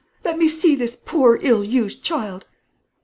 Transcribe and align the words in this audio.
Let 0.25 0.39
me 0.39 0.47
see 0.49 0.73
this 0.73 0.95
poor 0.95 1.37
ill 1.43 1.63
used 1.63 2.01
child." 2.01 2.47